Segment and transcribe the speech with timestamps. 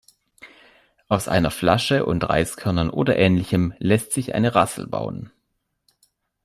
[1.09, 5.29] Aus einer Flasche und Reiskörnern oder Ähnlichem lässt sich eine Rassel bauen.